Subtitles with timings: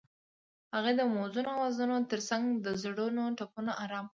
[0.73, 4.09] هغې د موزون اوازونو ترڅنګ د زړونو ټپونه آرام کړل.